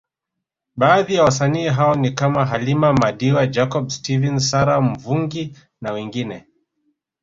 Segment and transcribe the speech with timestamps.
[0.75, 6.45] Baadhi ya wasanii hao ni kama Halima madiwa Jacob Steven Sara Mvungi na wengine